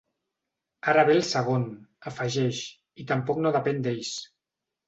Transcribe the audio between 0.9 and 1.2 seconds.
Ara ve